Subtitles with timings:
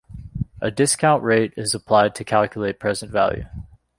[0.63, 3.45] A "discount rate" is applied to calculate present value.